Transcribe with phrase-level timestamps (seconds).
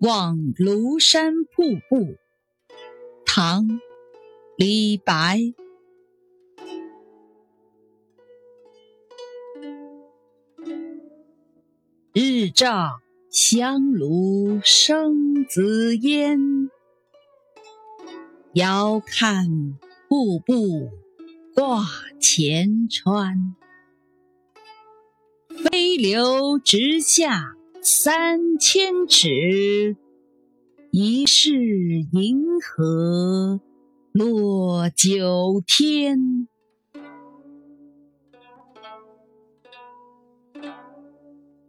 [0.00, 2.16] 望庐山瀑布，
[3.24, 3.66] 唐·
[4.56, 5.54] 李白。
[12.12, 13.00] 日照
[13.30, 16.38] 香炉生紫烟，
[18.52, 20.90] 遥看瀑布
[21.54, 21.82] 挂
[22.20, 23.56] 前川。
[25.48, 27.54] 飞流直下
[27.86, 29.94] 三千尺
[30.90, 31.52] 疑是
[32.12, 33.60] 银河
[34.10, 36.48] 落九天。